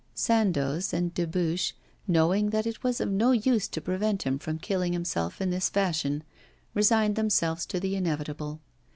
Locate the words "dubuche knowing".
1.13-2.49